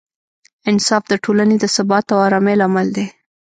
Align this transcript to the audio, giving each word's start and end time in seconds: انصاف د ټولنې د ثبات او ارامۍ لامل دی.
انصاف 0.71 1.03
د 1.09 1.13
ټولنې 1.23 1.55
د 1.59 1.65
ثبات 1.75 2.05
او 2.13 2.19
ارامۍ 2.27 2.55
لامل 2.59 2.87
دی. 2.95 3.05